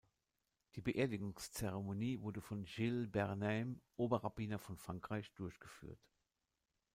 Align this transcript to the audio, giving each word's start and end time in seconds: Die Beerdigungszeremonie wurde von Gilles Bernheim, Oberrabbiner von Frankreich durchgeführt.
Die 0.73 0.81
Beerdigungszeremonie 0.81 2.21
wurde 2.21 2.41
von 2.41 2.65
Gilles 2.65 3.11
Bernheim, 3.11 3.79
Oberrabbiner 3.97 4.57
von 4.57 4.75
Frankreich 4.75 5.31
durchgeführt. 5.35 6.01